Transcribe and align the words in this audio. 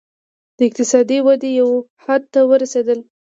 د 0.57 0.59
اقتصادي 0.69 1.17
ودې 1.25 1.49
یو 1.59 1.69
حد 2.03 2.21
ته 2.33 2.39
ورسېدل. 2.49 2.99